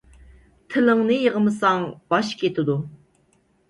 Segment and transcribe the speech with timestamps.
[0.75, 2.83] تىلىڭنى يىغمىساڭ باش كېتىدۇ.